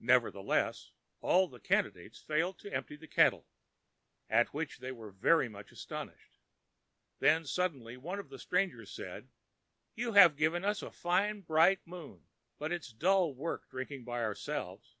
Nevertheless, 0.00 0.92
all 1.20 1.48
the 1.48 1.60
candidates 1.60 2.18
failed 2.18 2.58
to 2.60 2.72
empty 2.72 2.96
the 2.96 3.06
kettle, 3.06 3.46
at 4.30 4.54
which 4.54 4.78
they 4.78 4.90
were 4.90 5.10
very 5.10 5.50
much 5.50 5.70
astonished, 5.70 6.38
when 7.18 7.44
suddenly 7.44 7.98
one 7.98 8.18
of 8.18 8.30
the 8.30 8.38
strangers 8.38 8.90
said, 8.90 9.28
ãYou 9.98 10.16
have 10.16 10.36
given 10.38 10.64
us 10.64 10.80
a 10.80 10.90
fine 10.90 11.42
bright 11.42 11.86
moon; 11.86 12.26
but 12.58 12.70
itãs 12.70 12.96
dull 12.98 13.34
work 13.34 13.68
drinking 13.68 14.02
by 14.02 14.22
ourselves. 14.22 14.96